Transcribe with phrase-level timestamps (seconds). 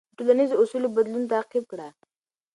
[0.09, 1.87] د ټولنیزو اصولو بدلون تعقیب کړه.